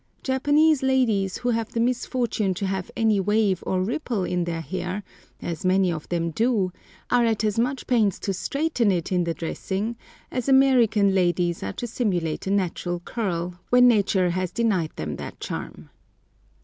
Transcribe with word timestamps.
Japanese 0.23 0.81
ladies 0.81 1.37
who 1.37 1.49
have 1.51 1.73
the 1.73 1.79
misfortune 1.79 2.55
to 2.55 2.65
have 2.65 2.89
any 2.97 3.19
wave 3.19 3.63
or 3.67 3.83
ripple 3.83 4.23
in 4.23 4.45
their 4.45 4.59
hair, 4.61 5.03
as 5.43 5.63
many 5.63 5.91
of 5.91 6.09
them 6.09 6.31
do, 6.31 6.71
are 7.11 7.23
at 7.23 7.43
as 7.43 7.59
much 7.59 7.85
pains 7.85 8.17
to 8.17 8.33
straighten 8.33 8.91
it 8.91 9.11
in 9.11 9.25
the 9.25 9.33
dressing 9.35 9.95
as 10.31 10.49
American 10.49 11.13
ladies 11.13 11.61
are 11.61 11.73
to 11.73 11.85
simulate 11.85 12.47
a 12.47 12.49
natural 12.49 12.99
curl, 13.01 13.59
when 13.69 13.87
Nature 13.87 14.31
has 14.31 14.51
denied 14.51 14.89
them 14.95 15.17
that 15.17 15.39
charm. 15.39 15.91